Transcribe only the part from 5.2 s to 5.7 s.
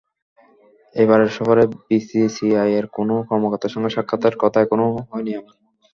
আমার।